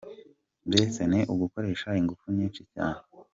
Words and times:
Mbese 0.67 0.99
ni 1.11 1.19
ugukoresha 1.33 1.87
ingufu 2.01 2.25
nyinshi 2.37 2.61
cyane. 2.73 2.99